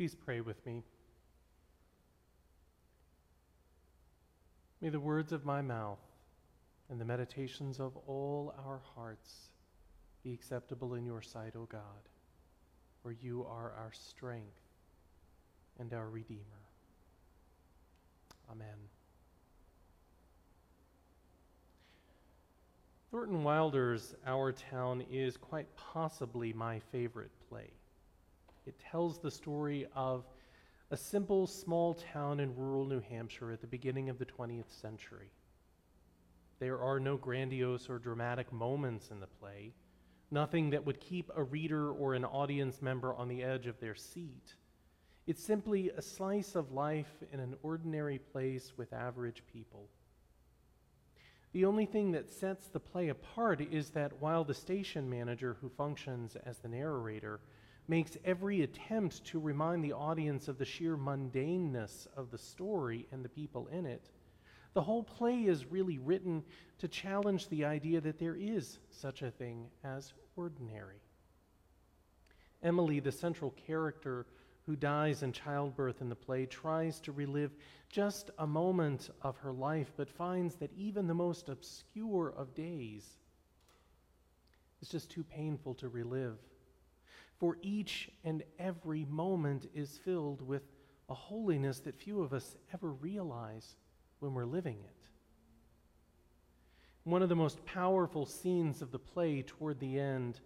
Please 0.00 0.14
pray 0.14 0.40
with 0.40 0.64
me. 0.64 0.82
May 4.80 4.88
the 4.88 4.98
words 4.98 5.30
of 5.30 5.44
my 5.44 5.60
mouth 5.60 5.98
and 6.88 6.98
the 6.98 7.04
meditations 7.04 7.78
of 7.78 7.94
all 8.06 8.54
our 8.64 8.80
hearts 8.94 9.50
be 10.24 10.32
acceptable 10.32 10.94
in 10.94 11.04
your 11.04 11.20
sight, 11.20 11.52
O 11.54 11.66
God, 11.70 12.08
for 13.02 13.12
you 13.12 13.44
are 13.44 13.74
our 13.76 13.92
strength 13.92 14.62
and 15.78 15.92
our 15.92 16.08
Redeemer. 16.08 16.64
Amen. 18.50 18.78
Thornton 23.10 23.44
Wilder's 23.44 24.14
Our 24.26 24.52
Town 24.52 25.04
is 25.10 25.36
quite 25.36 25.66
possibly 25.76 26.54
my 26.54 26.80
favorite 26.90 27.32
play. 27.50 27.68
It 28.66 28.78
tells 28.78 29.18
the 29.18 29.30
story 29.30 29.86
of 29.94 30.24
a 30.90 30.96
simple 30.96 31.46
small 31.46 31.94
town 31.94 32.40
in 32.40 32.56
rural 32.56 32.84
New 32.84 33.00
Hampshire 33.00 33.52
at 33.52 33.60
the 33.60 33.66
beginning 33.66 34.08
of 34.08 34.18
the 34.18 34.26
20th 34.26 34.70
century. 34.80 35.30
There 36.58 36.80
are 36.80 37.00
no 37.00 37.16
grandiose 37.16 37.88
or 37.88 37.98
dramatic 37.98 38.52
moments 38.52 39.10
in 39.10 39.20
the 39.20 39.26
play, 39.26 39.72
nothing 40.30 40.70
that 40.70 40.84
would 40.84 41.00
keep 41.00 41.30
a 41.34 41.42
reader 41.42 41.90
or 41.90 42.14
an 42.14 42.24
audience 42.24 42.82
member 42.82 43.14
on 43.14 43.28
the 43.28 43.42
edge 43.42 43.66
of 43.66 43.80
their 43.80 43.94
seat. 43.94 44.54
It's 45.26 45.42
simply 45.42 45.90
a 45.90 46.02
slice 46.02 46.54
of 46.54 46.72
life 46.72 47.22
in 47.32 47.40
an 47.40 47.54
ordinary 47.62 48.18
place 48.18 48.72
with 48.76 48.92
average 48.92 49.42
people. 49.52 49.88
The 51.52 51.64
only 51.64 51.86
thing 51.86 52.12
that 52.12 52.30
sets 52.30 52.68
the 52.68 52.80
play 52.80 53.08
apart 53.08 53.60
is 53.60 53.90
that 53.90 54.20
while 54.20 54.44
the 54.44 54.54
station 54.54 55.08
manager, 55.08 55.56
who 55.60 55.68
functions 55.68 56.36
as 56.44 56.58
the 56.58 56.68
narrator, 56.68 57.40
makes 57.88 58.16
every 58.24 58.62
attempt 58.62 59.24
to 59.24 59.40
remind 59.40 59.84
the 59.84 59.92
audience 59.92 60.48
of 60.48 60.58
the 60.58 60.64
sheer 60.64 60.96
mundaneness 60.96 62.06
of 62.16 62.30
the 62.30 62.38
story 62.38 63.06
and 63.12 63.24
the 63.24 63.28
people 63.28 63.66
in 63.68 63.86
it, 63.86 64.10
the 64.72 64.82
whole 64.82 65.02
play 65.02 65.44
is 65.44 65.66
really 65.66 65.98
written 65.98 66.44
to 66.78 66.88
challenge 66.88 67.48
the 67.48 67.64
idea 67.64 68.00
that 68.00 68.18
there 68.18 68.36
is 68.36 68.78
such 68.90 69.22
a 69.22 69.30
thing 69.30 69.66
as 69.82 70.12
ordinary. 70.36 71.00
Emily, 72.62 73.00
the 73.00 73.10
central 73.10 73.50
character 73.52 74.26
who 74.66 74.76
dies 74.76 75.22
in 75.22 75.32
childbirth 75.32 76.00
in 76.00 76.08
the 76.08 76.14
play, 76.14 76.46
tries 76.46 77.00
to 77.00 77.10
relive 77.10 77.50
just 77.88 78.30
a 78.38 78.46
moment 78.46 79.10
of 79.22 79.36
her 79.38 79.52
life, 79.52 79.92
but 79.96 80.08
finds 80.08 80.54
that 80.54 80.70
even 80.76 81.08
the 81.08 81.14
most 81.14 81.48
obscure 81.48 82.32
of 82.36 82.54
days 82.54 83.18
is 84.80 84.88
just 84.88 85.10
too 85.10 85.24
painful 85.24 85.74
to 85.74 85.88
relive 85.88 86.38
for 87.40 87.56
each 87.62 88.10
and 88.22 88.44
every 88.58 89.06
moment 89.06 89.66
is 89.74 89.98
filled 90.04 90.42
with 90.42 90.62
a 91.08 91.14
holiness 91.14 91.80
that 91.80 91.96
few 91.96 92.22
of 92.22 92.34
us 92.34 92.54
ever 92.74 92.92
realize 92.92 93.76
when 94.20 94.34
we're 94.34 94.44
living 94.44 94.76
it. 94.84 95.08
One 97.04 97.22
of 97.22 97.30
the 97.30 97.34
most 97.34 97.64
powerful 97.64 98.26
scenes 98.26 98.82
of 98.82 98.92
the 98.92 98.98
play 98.98 99.42
toward 99.42 99.80
the 99.80 99.98
end, 99.98 100.40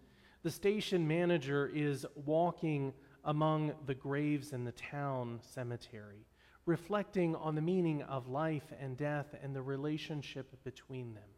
the 0.44 0.50
station 0.52 1.06
manager 1.06 1.68
is 1.74 2.06
walking 2.14 2.94
among 3.24 3.72
the 3.86 3.94
graves 3.94 4.52
in 4.52 4.64
the 4.64 4.72
town 4.72 5.40
cemetery, 5.42 6.24
reflecting 6.64 7.34
on 7.34 7.56
the 7.56 7.60
meaning 7.60 8.02
of 8.02 8.28
life 8.28 8.72
and 8.80 8.96
death 8.96 9.34
and 9.42 9.54
the 9.54 9.62
relationship 9.62 10.62
between 10.62 11.12
them. 11.14 11.33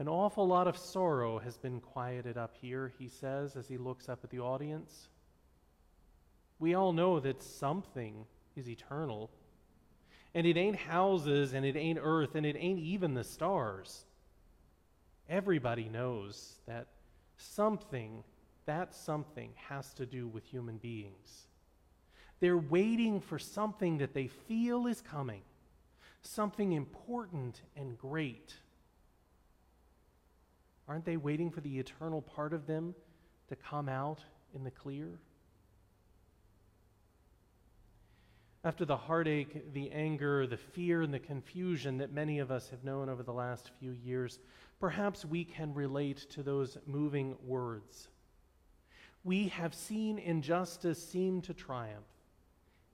An 0.00 0.08
awful 0.08 0.48
lot 0.48 0.66
of 0.66 0.78
sorrow 0.78 1.38
has 1.40 1.58
been 1.58 1.78
quieted 1.78 2.38
up 2.38 2.54
here, 2.58 2.90
he 2.98 3.06
says 3.06 3.54
as 3.54 3.68
he 3.68 3.76
looks 3.76 4.08
up 4.08 4.20
at 4.24 4.30
the 4.30 4.40
audience. 4.40 5.10
We 6.58 6.72
all 6.72 6.94
know 6.94 7.20
that 7.20 7.42
something 7.42 8.24
is 8.56 8.66
eternal. 8.66 9.30
And 10.34 10.46
it 10.46 10.56
ain't 10.56 10.76
houses, 10.76 11.52
and 11.52 11.66
it 11.66 11.76
ain't 11.76 11.98
earth, 12.00 12.34
and 12.34 12.46
it 12.46 12.56
ain't 12.58 12.78
even 12.78 13.12
the 13.12 13.22
stars. 13.22 14.06
Everybody 15.28 15.90
knows 15.90 16.54
that 16.66 16.86
something, 17.36 18.24
that 18.64 18.94
something, 18.94 19.50
has 19.68 19.92
to 19.92 20.06
do 20.06 20.28
with 20.28 20.46
human 20.46 20.78
beings. 20.78 21.48
They're 22.40 22.56
waiting 22.56 23.20
for 23.20 23.38
something 23.38 23.98
that 23.98 24.14
they 24.14 24.28
feel 24.28 24.86
is 24.86 25.02
coming, 25.02 25.42
something 26.22 26.72
important 26.72 27.60
and 27.76 27.98
great. 27.98 28.54
Aren't 30.90 31.04
they 31.04 31.16
waiting 31.16 31.52
for 31.52 31.60
the 31.60 31.78
eternal 31.78 32.20
part 32.20 32.52
of 32.52 32.66
them 32.66 32.96
to 33.48 33.54
come 33.54 33.88
out 33.88 34.18
in 34.56 34.64
the 34.64 34.72
clear? 34.72 35.20
After 38.64 38.84
the 38.84 38.96
heartache, 38.96 39.72
the 39.72 39.92
anger, 39.92 40.48
the 40.48 40.56
fear, 40.56 41.02
and 41.02 41.14
the 41.14 41.20
confusion 41.20 41.98
that 41.98 42.12
many 42.12 42.40
of 42.40 42.50
us 42.50 42.70
have 42.70 42.82
known 42.82 43.08
over 43.08 43.22
the 43.22 43.32
last 43.32 43.70
few 43.78 43.92
years, 43.92 44.40
perhaps 44.80 45.24
we 45.24 45.44
can 45.44 45.72
relate 45.72 46.28
to 46.30 46.42
those 46.42 46.76
moving 46.86 47.36
words. 47.46 48.08
We 49.22 49.46
have 49.46 49.74
seen 49.74 50.18
injustice 50.18 51.00
seem 51.00 51.40
to 51.42 51.54
triumph, 51.54 52.04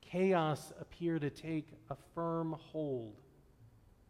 chaos 0.03 0.71
appear 0.79 1.19
to 1.19 1.31
take 1.31 1.73
a 1.89 1.97
firm 2.15 2.57
hold, 2.61 3.17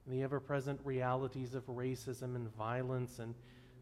the 0.08 0.24
ever 0.24 0.40
present 0.40 0.80
realities 0.82 1.54
of 1.54 1.64
racism 1.66 2.34
and 2.34 2.52
violence 2.56 3.20
and 3.20 3.36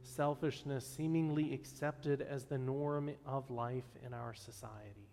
selfishness 0.05 0.87
seemingly 0.87 1.53
accepted 1.55 2.23
as 2.23 2.45
the 2.45 2.59
norm 2.59 3.11
of 3.27 3.51
life 3.51 3.97
in 4.05 4.15
our 4.15 4.35
society. 4.35 5.09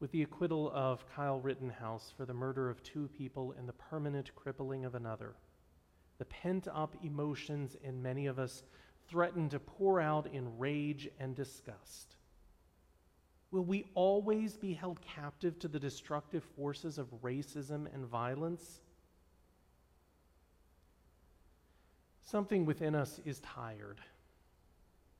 With 0.00 0.12
the 0.12 0.22
acquittal 0.22 0.70
of 0.74 1.04
Kyle 1.14 1.40
Rittenhouse 1.40 2.12
for 2.16 2.26
the 2.26 2.34
murder 2.34 2.68
of 2.68 2.82
two 2.82 3.08
people 3.16 3.54
and 3.58 3.68
the 3.68 3.72
permanent 3.72 4.34
crippling 4.34 4.84
of 4.84 4.94
another, 4.94 5.34
the 6.18 6.24
pent 6.26 6.68
up 6.72 6.94
emotions 7.02 7.76
in 7.82 8.02
many 8.02 8.26
of 8.26 8.38
us 8.38 8.62
threaten 9.08 9.48
to 9.48 9.58
pour 9.58 10.00
out 10.00 10.26
in 10.32 10.58
rage 10.58 11.08
and 11.18 11.34
disgust. 11.34 12.16
Will 13.50 13.64
we 13.64 13.86
always 13.94 14.56
be 14.56 14.72
held 14.72 15.00
captive 15.00 15.58
to 15.60 15.68
the 15.68 15.78
destructive 15.78 16.44
forces 16.56 16.98
of 16.98 17.22
racism 17.22 17.86
and 17.94 18.04
violence? 18.04 18.80
Something 22.24 22.64
within 22.64 22.94
us 22.94 23.20
is 23.26 23.40
tired. 23.40 24.00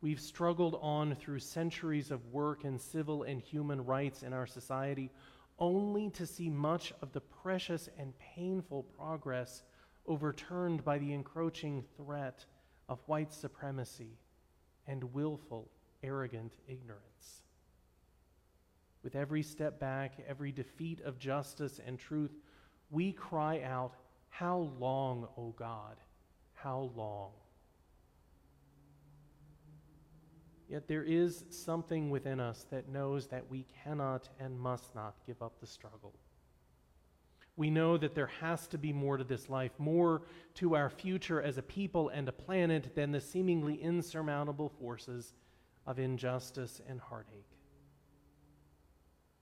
We've 0.01 0.21
struggled 0.21 0.79
on 0.81 1.15
through 1.15 1.39
centuries 1.41 2.11
of 2.11 2.27
work 2.33 2.65
in 2.65 2.79
civil 2.79 3.23
and 3.25 3.41
human 3.41 3.85
rights 3.85 4.23
in 4.23 4.33
our 4.33 4.47
society 4.47 5.11
only 5.59 6.11
to 6.11 6.27
see 6.27 6.49
much 6.49 6.93
of 7.03 7.13
the 7.13 7.21
precious 7.21 7.89
and 7.99 8.19
painful 8.19 8.85
progress 8.99 9.63
overturned 10.07 10.83
by 10.83 10.99
the 10.99 11.13
encroaching 11.13 11.85
threat 11.97 12.45
of 12.89 13.01
white 13.07 13.33
supremacy 13.33 14.19
and 14.87 15.05
willful, 15.15 15.71
arrogant 16.03 16.53
ignorance. 16.67 17.45
With 19.03 19.15
every 19.15 19.43
step 19.43 19.79
back, 19.79 20.15
every 20.27 20.53
defeat 20.53 21.01
of 21.03 21.19
justice 21.19 21.81
and 21.87 21.99
truth, 21.99 22.33
we 22.91 23.13
cry 23.13 23.63
out, 23.63 23.95
How 24.31 24.73
long, 24.79 25.29
O 25.37 25.55
God? 25.57 25.97
How 26.65 26.91
long? 26.97 27.31
Yet 30.67 30.89
there 30.89 31.05
is 31.05 31.45
something 31.51 32.09
within 32.09 32.41
us 32.41 32.67
that 32.71 32.89
knows 32.89 33.27
that 33.29 33.51
we 33.51 33.67
cannot 33.85 34.31
and 34.41 34.59
must 34.59 34.95
not 34.95 35.15
give 35.27 35.43
up 35.43 35.61
the 35.61 35.67
struggle. 35.67 36.15
We 37.57 37.71
know 37.71 37.99
that 37.99 38.15
there 38.15 38.31
has 38.41 38.67
to 38.69 38.79
be 38.79 38.93
more 38.93 39.19
to 39.19 39.25
this 39.25 39.49
life, 39.51 39.73
more 39.79 40.23
to 40.55 40.75
our 40.75 40.89
future 40.89 41.41
as 41.41 41.59
a 41.59 41.63
people 41.63 42.09
and 42.09 42.29
a 42.29 42.33
planet 42.33 42.97
than 42.97 43.13
the 43.13 43.21
seemingly 43.21 43.75
insurmountable 43.75 44.71
forces 44.81 45.35
of 45.87 45.99
injustice 45.99 46.81
and 46.89 46.99
heartache. 46.99 47.45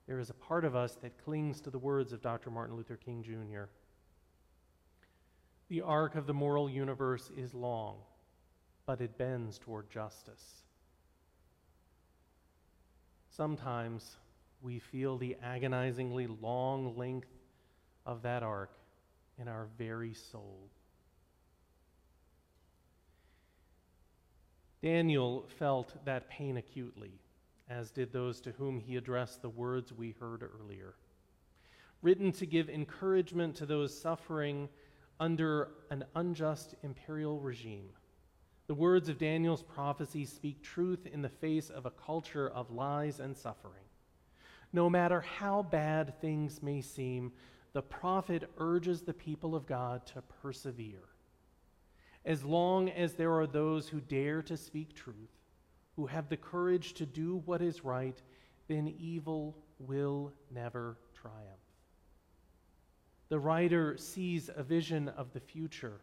There 0.09 0.19
is 0.19 0.29
a 0.29 0.35
part 0.35 0.65
of 0.65 0.75
us 0.75 0.97
that 0.97 1.25
clings 1.25 1.61
to 1.63 1.71
the 1.71 1.79
words 1.79 2.13
of 2.13 2.21
Dr. 2.21 2.51
Martin 2.51 2.77
Luther 2.77 2.97
King 2.97 3.23
Jr. 3.23 3.71
The 5.73 5.81
arc 5.81 6.17
of 6.17 6.27
the 6.27 6.35
moral 6.35 6.69
universe 6.69 7.31
is 7.35 7.55
long, 7.55 7.97
but 8.85 9.01
it 9.01 9.17
bends 9.17 9.59
toward 9.59 9.89
justice. 9.89 10.65
Sometimes 13.31 14.19
we 14.61 14.79
feel 14.79 15.17
the 15.17 15.35
agonizingly 15.43 16.27
long 16.27 16.95
length 16.99 17.31
of 18.05 18.21
that 18.21 18.43
arc 18.43 18.75
in 19.39 19.49
our 19.49 19.67
very 19.79 20.13
soul. 20.13 20.69
Daniel 24.83 25.47
felt 25.59 26.05
that 26.05 26.29
pain 26.29 26.59
acutely, 26.59 27.13
as 27.71 27.91
did 27.91 28.13
those 28.13 28.43
to 28.43 28.53
whom 28.53 28.79
he 28.79 28.97
addressed 28.99 29.41
the 29.41 29.49
words 29.49 29.91
we 29.91 30.15
heard 30.21 30.43
earlier. 30.43 30.97
Written 32.03 32.31
to 32.33 32.45
give 32.45 32.69
encouragement 32.69 33.57
to 33.57 33.65
those 33.65 33.99
suffering 33.99 34.69
under 35.21 35.69
an 35.91 36.05
unjust 36.15 36.75
imperial 36.83 37.41
regime. 37.41 37.91
The 38.67 38.75
words 38.75 39.09
of 39.09 39.19
Daniel's 39.19 39.63
prophecy 39.63 40.25
speak 40.25 40.63
truth 40.63 41.07
in 41.07 41.23
the 41.23 41.29
face 41.29 41.69
of 41.71 41.87
a 41.87 41.91
culture 41.91 42.49
of 42.49 42.71
lies 42.71 43.21
and 43.21 43.37
suffering. 43.37 43.85
No 44.73 44.89
matter 44.89 45.21
how 45.21 45.63
bad 45.63 46.21
things 46.21 46.63
may 46.63 46.81
seem, 46.81 47.33
the 47.73 47.83
prophet 47.83 48.51
urges 48.59 49.03
the 49.03 49.13
people 49.13 49.55
of 49.55 49.67
God 49.67 50.07
to 50.07 50.23
persevere. 50.43 51.09
As 52.25 52.45
long 52.45 52.89
as 52.91 53.15
there 53.15 53.33
are 53.33 53.47
those 53.47 53.89
who 53.89 54.01
dare 54.01 54.43
to 54.43 54.57
speak 54.57 54.95
truth, 54.95 55.17
who 55.97 56.07
have 56.07 56.29
the 56.29 56.37
courage 56.37 56.95
to 56.95 57.07
do 57.07 57.43
what 57.45 57.61
is 57.61 57.85
right, 57.85 58.21
then 58.69 58.95
evil 58.99 59.57
will 59.79 60.33
never 60.51 60.99
triumph. 61.15 61.62
The 63.33 63.41
writer 63.41 63.97
sees 63.97 64.51
a 64.55 64.63
vision 64.63 65.09
of 65.09 65.33
the 65.33 65.41
future, 65.41 66.03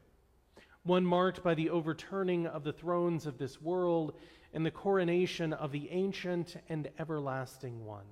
one 0.81 1.05
marked 1.05 1.43
by 1.43 1.53
the 1.53 1.69
overturning 1.69 2.47
of 2.47 2.63
the 2.63 2.73
thrones 2.73 3.27
of 3.27 3.37
this 3.37 3.61
world 3.61 4.15
and 4.51 4.65
the 4.65 4.71
coronation 4.71 5.53
of 5.53 5.71
the 5.71 5.91
ancient 5.91 6.55
and 6.69 6.89
everlasting 6.97 7.85
one, 7.85 8.07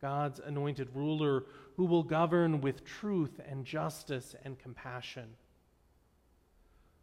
God's 0.00 0.40
anointed 0.40 0.88
ruler 0.94 1.44
who 1.76 1.84
will 1.84 2.02
govern 2.02 2.62
with 2.62 2.86
truth 2.86 3.38
and 3.46 3.66
justice 3.66 4.34
and 4.46 4.58
compassion. 4.58 5.28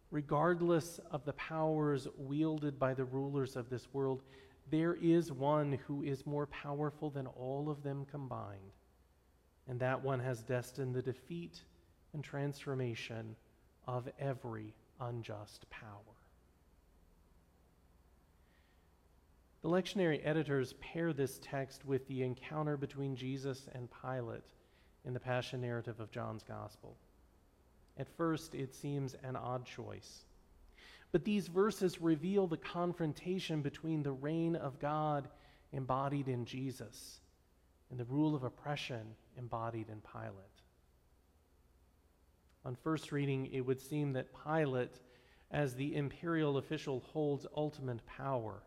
Regardless 0.09 1.00
of 1.12 1.25
the 1.25 1.33
powers 1.33 2.07
wielded 2.18 2.80
by 2.80 2.95
the 2.95 3.06
rulers 3.06 3.56
of 3.56 3.69
this 3.69 3.94
world, 3.94 4.24
there 4.71 4.95
is 4.95 5.31
one 5.31 5.74
who 5.86 6.01
is 6.01 6.25
more 6.25 6.47
powerful 6.47 7.12
than 7.12 7.27
all 7.27 7.69
of 7.69 7.83
them 7.83 8.03
combined, 8.09 8.71
and 9.68 9.80
that 9.80 10.04
one 10.04 10.20
has 10.20 10.44
destined 10.44 10.94
the 10.94 11.02
defeat 11.02 11.62
and 12.14 12.24
transformation 12.24 13.36
of 13.88 14.08
every 14.20 14.74
unjust 15.02 15.70
power. 15.70 15.90
The 19.62 19.70
lectionary 19.70 20.22
editors 20.24 20.74
pair 20.74 21.12
this 21.12 21.40
text 21.42 21.86
with 21.86 22.08
the 22.08 22.22
encounter 22.22 22.78
between 22.78 23.16
Jesus 23.16 23.68
and 23.74 23.90
Pilate 24.02 24.44
in 25.06 25.14
the 25.14 25.20
Passion 25.20 25.62
narrative 25.62 26.00
of 26.00 26.12
John's 26.12 26.44
Gospel. 26.44 26.96
At 27.98 28.08
first, 28.16 28.54
it 28.54 28.76
seems 28.76 29.16
an 29.24 29.36
odd 29.36 29.66
choice. 29.66 30.26
But 31.12 31.24
these 31.24 31.48
verses 31.48 32.02
reveal 32.02 32.46
the 32.46 32.58
confrontation 32.58 33.62
between 33.62 34.04
the 34.04 34.12
reign 34.12 34.56
of 34.56 34.80
God 34.80 35.28
embodied 35.72 36.28
in 36.28 36.46
Jesus 36.46 37.22
and 37.95 38.00
the 38.01 38.13
rule 38.13 38.36
of 38.36 38.44
oppression 38.44 39.15
embodied 39.38 39.88
in 39.88 40.01
Pilate. 40.01 40.62
On 42.65 42.75
first 42.75 43.13
reading, 43.13 43.45
it 43.53 43.62
would 43.62 43.80
seem 43.80 44.12
that 44.12 44.33
Pilate, 44.44 45.00
as 45.50 45.75
the 45.75 45.95
imperial 45.95 46.57
official, 46.57 47.00
holds 47.00 47.47
ultimate 47.56 48.06
power. 48.06 48.63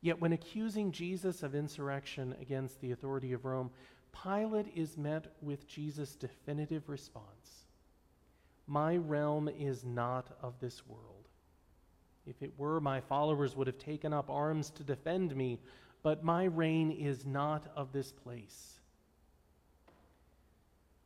Yet, 0.00 0.20
when 0.20 0.32
accusing 0.32 0.90
Jesus 0.90 1.44
of 1.44 1.54
insurrection 1.54 2.34
against 2.40 2.80
the 2.80 2.90
authority 2.90 3.32
of 3.32 3.44
Rome, 3.44 3.70
Pilate 4.24 4.72
is 4.74 4.96
met 4.96 5.28
with 5.40 5.68
Jesus' 5.68 6.16
definitive 6.16 6.88
response 6.88 7.66
My 8.66 8.96
realm 8.96 9.48
is 9.48 9.84
not 9.84 10.36
of 10.42 10.58
this 10.58 10.84
world. 10.84 11.28
If 12.26 12.42
it 12.42 12.58
were, 12.58 12.80
my 12.80 13.00
followers 13.02 13.54
would 13.54 13.68
have 13.68 13.78
taken 13.78 14.12
up 14.12 14.28
arms 14.28 14.70
to 14.70 14.82
defend 14.82 15.36
me, 15.36 15.60
but 16.06 16.22
my 16.22 16.44
reign 16.44 16.92
is 16.92 17.26
not 17.26 17.66
of 17.74 17.90
this 17.90 18.12
place. 18.12 18.78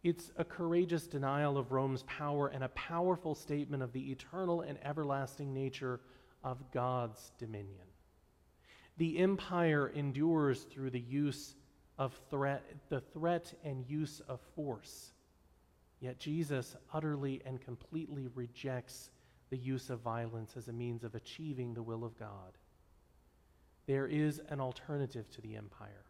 It's 0.03 0.31
a 0.37 0.45
courageous 0.45 1.07
denial 1.07 1.57
of 1.57 1.73
Rome's 1.73 2.03
power 2.03 2.49
and 2.49 2.63
a 2.63 2.69
powerful 2.69 3.35
statement 3.35 3.83
of 3.83 3.95
the 3.95 4.11
eternal 4.11 4.61
and 4.61 4.77
everlasting 4.85 5.55
nature 5.55 6.01
of 6.45 6.71
God's 6.71 7.33
dominion. 7.39 7.87
The 8.99 9.17
empire 9.21 9.89
endures 9.89 10.65
through 10.65 10.91
the 10.91 11.01
use 11.01 11.55
of 11.97 12.21
threat, 12.29 12.63
the 12.91 13.01
threat 13.01 13.55
and 13.65 13.89
use 13.89 14.21
of 14.29 14.39
force. 14.55 15.15
Yet 16.01 16.19
Jesus 16.19 16.77
utterly 16.93 17.41
and 17.47 17.59
completely 17.59 18.29
rejects 18.35 19.09
the 19.49 19.57
use 19.57 19.89
of 19.89 20.01
violence 20.01 20.59
as 20.59 20.69
a 20.69 20.75
means 20.75 21.05
of 21.05 21.15
achieving 21.15 21.73
the 21.73 21.83
will 21.83 22.05
of 22.05 22.19
God. 22.19 22.59
There 23.91 24.07
is 24.07 24.41
an 24.51 24.61
alternative 24.61 25.29
to 25.33 25.41
the 25.41 25.57
empire, 25.57 26.05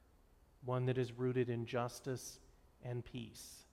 one 0.66 0.84
that 0.84 0.98
is 0.98 1.14
rooted 1.14 1.48
in 1.48 1.64
justice 1.64 2.38
and 2.84 3.02
peace. 3.02 3.64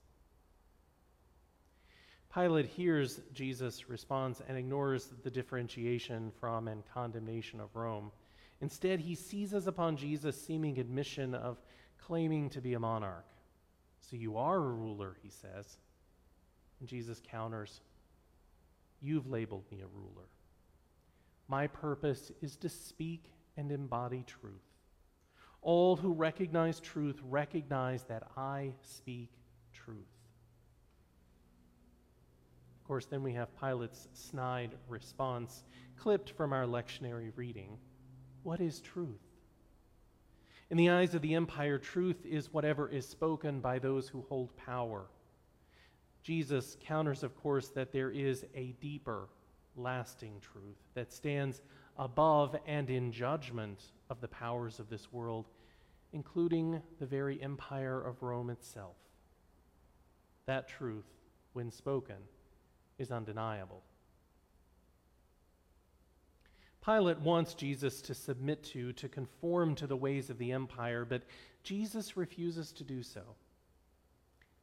Pilate 2.32 2.64
hears 2.64 3.20
Jesus' 3.34 3.90
response 3.90 4.40
and 4.48 4.56
ignores 4.56 5.10
the 5.24 5.30
differentiation 5.30 6.32
from 6.40 6.68
and 6.68 6.84
condemnation 6.94 7.60
of 7.60 7.76
Rome. 7.76 8.10
Instead, 8.62 9.00
he 9.00 9.14
seizes 9.14 9.66
upon 9.66 9.98
Jesus' 9.98 10.40
seeming 10.40 10.78
admission 10.78 11.34
of 11.34 11.60
claiming 11.98 12.48
to 12.48 12.62
be 12.62 12.72
a 12.72 12.80
monarch. 12.80 13.28
So 14.00 14.16
you 14.16 14.38
are 14.38 14.56
a 14.56 14.72
ruler, 14.72 15.18
he 15.22 15.28
says. 15.28 15.76
And 16.80 16.88
Jesus 16.88 17.20
counters, 17.30 17.82
You've 19.02 19.28
labeled 19.28 19.64
me 19.70 19.82
a 19.82 19.86
ruler. 19.86 20.28
My 21.46 21.66
purpose 21.66 22.32
is 22.40 22.56
to 22.56 22.70
speak 22.70 23.32
and 23.58 23.72
embody 23.72 24.24
truth. 24.26 24.54
All 25.60 25.96
who 25.96 26.12
recognize 26.14 26.80
truth 26.80 27.20
recognize 27.28 28.04
that 28.04 28.22
I 28.36 28.72
speak 28.80 29.32
truth. 29.74 29.98
Of 32.80 32.86
course, 32.86 33.06
then 33.06 33.22
we 33.22 33.34
have 33.34 33.54
Pilate's 33.60 34.08
snide 34.14 34.70
response, 34.88 35.64
clipped 35.96 36.30
from 36.30 36.52
our 36.54 36.64
lectionary 36.64 37.32
reading. 37.36 37.76
What 38.44 38.60
is 38.60 38.80
truth? 38.80 39.20
In 40.70 40.76
the 40.76 40.90
eyes 40.90 41.14
of 41.14 41.22
the 41.22 41.34
empire, 41.34 41.78
truth 41.78 42.24
is 42.24 42.52
whatever 42.52 42.88
is 42.88 43.06
spoken 43.06 43.60
by 43.60 43.78
those 43.78 44.08
who 44.08 44.24
hold 44.28 44.56
power. 44.56 45.06
Jesus 46.22 46.76
counters, 46.80 47.22
of 47.22 47.36
course, 47.36 47.68
that 47.70 47.92
there 47.92 48.10
is 48.10 48.44
a 48.54 48.74
deeper, 48.80 49.28
lasting 49.76 50.40
truth 50.40 50.76
that 50.94 51.12
stands 51.12 51.62
above 51.98 52.56
and 52.66 52.90
in 52.90 53.12
judgment 53.12 53.82
of 54.08 54.20
the 54.20 54.28
powers 54.28 54.78
of 54.78 54.88
this 54.88 55.12
world, 55.12 55.46
including 56.12 56.80
the 56.98 57.06
very 57.06 57.42
empire 57.42 58.00
of 58.00 58.22
Rome 58.22 58.50
itself. 58.50 58.96
That 60.46 60.68
truth, 60.68 61.06
when 61.52 61.70
spoken, 61.70 62.16
is 62.98 63.10
undeniable. 63.10 63.82
Pilate 66.84 67.18
wants 67.20 67.54
Jesus 67.54 68.00
to 68.02 68.14
submit 68.14 68.62
to, 68.64 68.92
to 68.94 69.08
conform 69.08 69.74
to 69.74 69.86
the 69.86 69.96
ways 69.96 70.30
of 70.30 70.38
the 70.38 70.52
empire, 70.52 71.04
but 71.04 71.22
Jesus 71.62 72.16
refuses 72.16 72.72
to 72.72 72.84
do 72.84 73.02
so. 73.02 73.22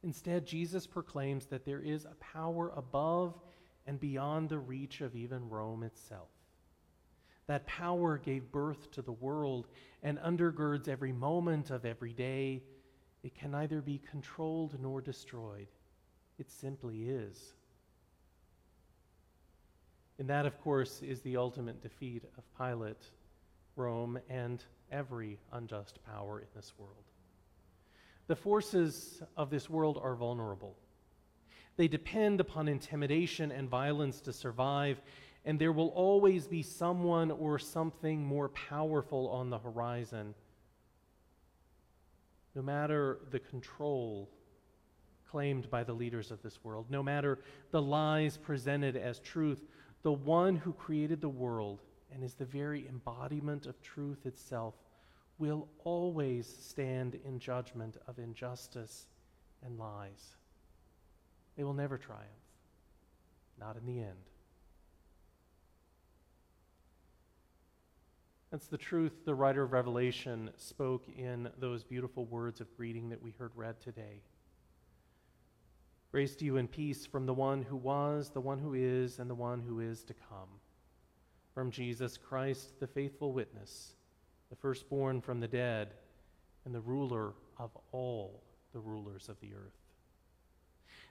Instead, 0.02 0.46
Jesus 0.46 0.86
proclaims 0.86 1.46
that 1.46 1.64
there 1.64 1.80
is 1.80 2.04
a 2.04 2.16
power 2.16 2.72
above 2.74 3.38
and 3.86 4.00
beyond 4.00 4.48
the 4.48 4.58
reach 4.58 5.00
of 5.00 5.14
even 5.14 5.48
Rome 5.48 5.82
itself. 5.82 6.28
That 7.46 7.66
power 7.66 8.18
gave 8.18 8.50
birth 8.50 8.90
to 8.92 9.02
the 9.02 9.12
world 9.12 9.68
and 10.02 10.18
undergirds 10.18 10.88
every 10.88 11.12
moment 11.12 11.70
of 11.70 11.84
every 11.84 12.12
day. 12.12 12.62
It 13.22 13.34
can 13.34 13.52
neither 13.52 13.80
be 13.80 14.00
controlled 14.10 14.76
nor 14.80 15.00
destroyed. 15.00 15.68
It 16.38 16.50
simply 16.50 17.08
is. 17.08 17.54
And 20.18 20.28
that, 20.28 20.46
of 20.46 20.60
course, 20.60 21.02
is 21.02 21.20
the 21.20 21.36
ultimate 21.36 21.82
defeat 21.82 22.24
of 22.36 22.44
Pilate, 22.58 23.10
Rome, 23.76 24.18
and 24.28 24.64
every 24.90 25.38
unjust 25.52 25.98
power 26.04 26.40
in 26.40 26.46
this 26.54 26.72
world. 26.78 27.04
The 28.26 28.36
forces 28.36 29.22
of 29.36 29.50
this 29.50 29.70
world 29.70 30.00
are 30.02 30.16
vulnerable. 30.16 30.74
They 31.76 31.88
depend 31.88 32.40
upon 32.40 32.68
intimidation 32.68 33.52
and 33.52 33.68
violence 33.68 34.20
to 34.22 34.32
survive, 34.32 35.00
and 35.46 35.60
there 35.60 35.72
will 35.72 35.88
always 35.90 36.48
be 36.48 36.60
someone 36.60 37.30
or 37.30 37.56
something 37.56 38.22
more 38.22 38.48
powerful 38.48 39.28
on 39.28 39.48
the 39.48 39.58
horizon. 39.58 40.34
No 42.56 42.62
matter 42.62 43.20
the 43.30 43.38
control 43.38 44.28
claimed 45.30 45.70
by 45.70 45.84
the 45.84 45.92
leaders 45.92 46.32
of 46.32 46.42
this 46.42 46.64
world, 46.64 46.86
no 46.90 47.00
matter 47.00 47.38
the 47.70 47.80
lies 47.80 48.36
presented 48.36 48.96
as 48.96 49.20
truth, 49.20 49.62
the 50.02 50.12
one 50.12 50.56
who 50.56 50.72
created 50.72 51.20
the 51.20 51.28
world 51.28 51.80
and 52.12 52.24
is 52.24 52.34
the 52.34 52.44
very 52.44 52.86
embodiment 52.88 53.66
of 53.66 53.80
truth 53.80 54.26
itself 54.26 54.74
will 55.38 55.68
always 55.84 56.46
stand 56.46 57.20
in 57.24 57.38
judgment 57.38 57.98
of 58.08 58.18
injustice 58.18 59.06
and 59.64 59.78
lies. 59.78 60.36
They 61.56 61.62
will 61.62 61.74
never 61.74 61.98
triumph, 61.98 62.24
not 63.60 63.76
in 63.76 63.86
the 63.86 64.00
end. 64.00 64.35
That's 68.50 68.68
the 68.68 68.78
truth 68.78 69.24
the 69.24 69.34
writer 69.34 69.64
of 69.64 69.72
Revelation 69.72 70.50
spoke 70.56 71.06
in 71.08 71.50
those 71.58 71.82
beautiful 71.82 72.26
words 72.26 72.60
of 72.60 72.74
greeting 72.76 73.08
that 73.08 73.20
we 73.20 73.32
heard 73.32 73.50
read 73.56 73.80
today. 73.80 74.22
Grace 76.12 76.36
to 76.36 76.44
you 76.44 76.56
and 76.56 76.70
peace 76.70 77.04
from 77.04 77.26
the 77.26 77.34
one 77.34 77.62
who 77.62 77.76
was, 77.76 78.30
the 78.30 78.40
one 78.40 78.58
who 78.58 78.74
is, 78.74 79.18
and 79.18 79.28
the 79.28 79.34
one 79.34 79.60
who 79.60 79.80
is 79.80 80.04
to 80.04 80.14
come 80.14 80.48
from 81.54 81.70
Jesus 81.72 82.16
Christ, 82.16 82.78
the 82.78 82.86
faithful 82.86 83.32
witness, 83.32 83.94
the 84.48 84.56
firstborn 84.56 85.20
from 85.20 85.40
the 85.40 85.48
dead, 85.48 85.94
and 86.64 86.74
the 86.74 86.80
ruler 86.80 87.32
of 87.58 87.70
all 87.90 88.44
the 88.72 88.80
rulers 88.80 89.28
of 89.28 89.40
the 89.40 89.54
earth. 89.54 89.76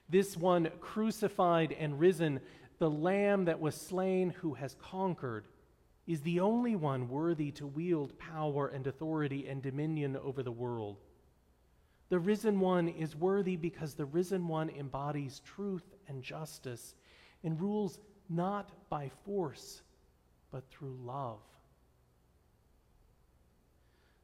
This 0.08 0.38
one 0.38 0.70
crucified 0.80 1.76
and 1.78 2.00
risen, 2.00 2.40
the 2.80 2.90
Lamb 2.90 3.46
that 3.46 3.60
was 3.60 3.76
slain, 3.76 4.30
who 4.30 4.54
has 4.54 4.76
conquered, 4.76 5.46
is 6.08 6.22
the 6.22 6.40
only 6.40 6.76
one 6.76 7.10
worthy 7.10 7.52
to 7.52 7.66
wield 7.66 8.18
power 8.20 8.68
and 8.68 8.86
authority 8.86 9.48
and 9.48 9.62
dominion 9.62 10.16
over 10.18 10.44
the 10.44 10.52
world. 10.52 10.98
The 12.10 12.20
risen 12.20 12.60
one 12.60 12.88
is 12.88 13.16
worthy 13.16 13.56
because 13.56 13.96
the 13.96 14.06
risen 14.06 14.48
one 14.48 14.70
embodies 14.70 15.42
truth 15.44 15.96
and 16.08 16.22
justice 16.22 16.94
and 17.44 17.60
rules 17.60 18.00
not 18.30 18.72
by 18.90 19.10
force, 19.26 19.82
but 20.52 20.70
through 20.70 20.98
love. 21.04 21.40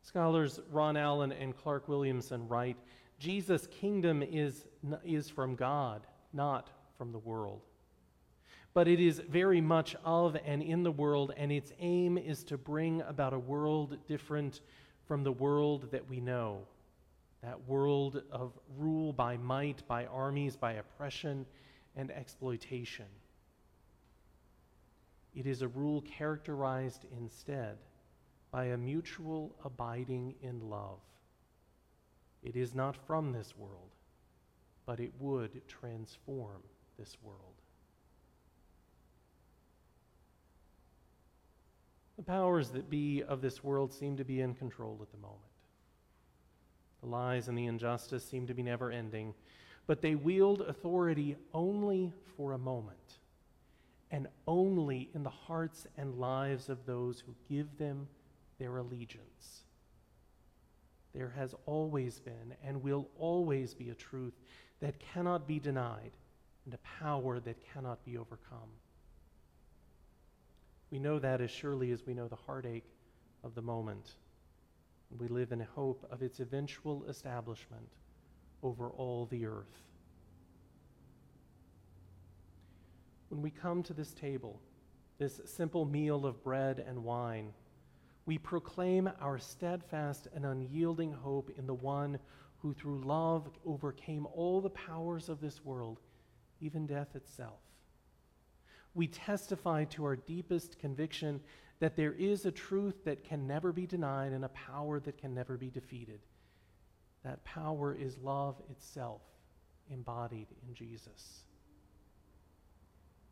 Scholars 0.03 0.59
Ron 0.71 0.97
Allen 0.97 1.31
and 1.31 1.55
Clark 1.55 1.88
Williamson 1.88 2.47
write 2.47 2.77
Jesus' 3.17 3.67
kingdom 3.67 4.23
is, 4.23 4.65
is 5.03 5.29
from 5.29 5.55
God, 5.55 6.05
not 6.33 6.69
from 6.97 7.11
the 7.11 7.19
world. 7.19 7.61
But 8.74 8.88
it 8.88 9.00
is 9.00 9.20
very 9.20 9.60
much 9.60 9.96
of 10.06 10.38
and 10.46 10.63
in 10.63 10.84
the 10.84 10.92
world, 10.92 11.34
and 11.36 11.51
its 11.51 11.74
aim 11.80 12.18
is 12.18 12.44
to 12.46 12.58
bring 12.58 13.01
about 13.01 13.34
a 13.34 13.40
world 13.40 13.98
different 14.08 14.62
from 15.08 15.24
the 15.24 15.32
world 15.32 15.92
that 15.92 16.10
we 16.10 16.22
know. 16.22 16.62
That 17.44 17.68
world 17.68 18.24
of 18.32 18.54
rule 18.78 19.12
by 19.12 19.36
might, 19.38 19.86
by 19.88 20.06
armies, 20.06 20.56
by 20.56 20.74
oppression 20.74 21.46
and 21.96 22.12
exploitation. 22.12 23.08
It 25.34 25.48
is 25.48 25.62
a 25.62 25.68
rule 25.68 26.01
characterized 26.01 27.06
instead 27.18 27.78
by 28.51 28.66
a 28.66 28.78
mutual 28.78 29.56
abiding 29.63 30.36
in 30.42 30.70
love. 30.70 31.00
It 32.44 32.56
is 32.56 32.75
not 32.75 32.96
from 33.08 33.32
this 33.32 33.58
world, 33.58 33.96
but 34.86 35.00
it 35.00 35.13
would 35.20 35.68
transform 35.68 36.62
this 36.98 37.18
world. 37.24 37.61
The 42.22 42.25
powers 42.32 42.70
that 42.70 42.88
be 42.88 43.24
of 43.24 43.42
this 43.42 43.63
world 43.63 43.92
seem 43.92 44.16
to 44.18 44.24
be 44.24 44.42
in 44.42 44.54
control 44.54 45.00
at 45.01 45.12
the 45.12 45.18
moment. 45.18 45.42
The 47.01 47.08
lies 47.08 47.48
and 47.48 47.58
the 47.58 47.66
injustice 47.66 48.24
seem 48.24 48.46
to 48.46 48.54
be 48.54 48.62
never 48.62 48.92
ending, 48.92 49.34
but 49.88 50.04
they 50.04 50.13
wield 50.13 50.62
authority 50.62 51.36
only 51.51 52.13
for 52.38 52.51
a 52.51 52.60
moment 52.60 53.18
and 54.12 54.28
only 54.46 55.10
in 55.16 55.24
the 55.24 55.32
hearts 55.32 55.88
and 55.98 56.20
lives 56.20 56.70
of 56.70 56.86
those 56.86 57.20
who 57.22 57.34
give 57.50 57.75
them 57.80 58.08
their 58.60 58.78
allegiance. 58.78 59.63
There 61.16 61.34
has 61.36 61.56
always 61.66 62.20
been 62.20 62.54
and 62.63 62.84
will 62.84 63.10
always 63.18 63.74
be 63.74 63.90
a 63.90 63.96
truth 63.96 64.36
that 64.80 65.00
cannot 65.00 65.48
be 65.48 65.58
denied 65.58 66.12
and 66.66 66.75
a 66.75 67.00
power 67.00 67.40
that 67.40 67.66
cannot 67.74 68.06
be 68.06 68.16
overcome. 68.16 68.70
We 70.91 71.00
know 71.00 71.19
that 71.19 71.41
as 71.41 71.50
surely 71.50 71.91
as 71.91 72.05
we 72.05 72.13
know 72.13 72.27
the 72.27 72.36
heartache 72.36 72.91
of 73.43 73.55
the 73.55 73.62
moment. 73.62 74.12
We 75.17 75.27
live 75.27 75.51
in 75.51 75.62
hope 75.62 76.05
of 76.12 76.21
its 76.21 76.39
eventual 76.39 77.05
establishment 77.05 77.89
over 78.62 78.89
all 78.89 79.25
the 79.25 79.45
earth. 79.45 79.83
When 83.29 83.41
we 83.41 83.50
come 83.50 83.81
to 83.83 83.93
this 83.93 84.13
table, 84.13 84.60
this 85.17 85.39
simple 85.45 85.86
meal 85.86 86.25
of 86.25 86.43
bread 86.43 86.83
and 86.86 87.03
wine, 87.03 87.53
we 88.25 88.38
proclaim 88.38 89.10
our 89.21 89.39
steadfast 89.39 90.27
and 90.36 90.45
unyielding 90.45 91.13
hope 91.13 91.50
in 91.57 91.65
the 91.65 91.74
one 91.74 92.19
who 92.57 92.74
through 92.74 93.01
love 93.03 93.50
overcame 93.65 94.27
all 94.33 94.62
the 94.62 94.69
powers 94.69 95.29
of 95.29 95.41
this 95.41 95.63
world, 95.65 96.00
even 96.60 96.86
death 96.86 97.15
itself. 97.15 97.60
We 98.93 99.07
testify 99.07 99.86
to 99.86 100.05
our 100.05 100.15
deepest 100.15 100.79
conviction 100.79 101.39
that 101.79 101.95
there 101.95 102.13
is 102.13 102.45
a 102.45 102.51
truth 102.51 103.05
that 103.05 103.24
can 103.24 103.48
never 103.48 103.71
be 103.71 103.88
denied 103.88 104.33
and 104.33 104.45
a 104.45 104.50
power 104.50 105.00
that 105.00 105.17
can 105.17 105.33
never 105.33 105.57
be 105.57 105.69
defeated. 105.69 106.19
That 107.24 107.43
power 107.43 107.95
is 107.95 108.17
love 108.17 108.62
itself, 108.69 109.21
embodied 109.89 110.48
in 110.67 110.74
Jesus 110.74 111.43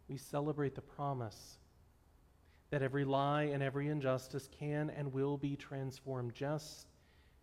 we 0.09 0.17
celebrate 0.17 0.75
the 0.75 0.81
promise 0.81 1.59
that 2.71 2.81
every 2.81 3.05
lie 3.05 3.43
and 3.43 3.63
every 3.63 3.87
injustice 3.87 4.49
can 4.59 4.89
and 4.89 5.13
will 5.13 5.37
be 5.37 5.55
transformed 5.55 6.33
just 6.33 6.87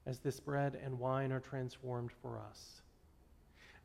as 0.05 0.19
this 0.19 0.41
bread 0.41 0.79
and 0.85 0.99
wine 0.99 1.33
are 1.33 1.41
transformed 1.41 2.11
for 2.23 2.39
us. 2.39 2.83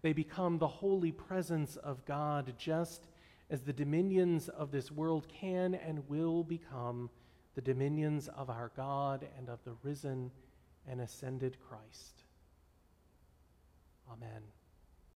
They 0.02 0.14
become 0.14 0.58
the 0.58 0.68
holy 0.68 1.12
presence 1.12 1.78
of 1.78 2.04
God 2.06 2.54
just 2.58 3.08
as 3.52 3.62
the 3.62 3.74
dominions 3.74 4.48
of 4.48 4.72
this 4.72 4.90
world 4.90 5.28
can 5.28 5.76
and 5.76 6.08
will 6.08 6.42
become 6.42 7.10
the 7.54 7.62
dominions 7.62 8.30
of 8.30 8.50
our 8.50 8.72
God 8.78 9.28
and 9.38 9.50
of 9.50 9.62
the 9.66 9.74
risen 9.84 10.32
and 10.88 11.02
ascended 11.02 11.58
Christ. 11.60 12.24
Amen. 14.10 14.42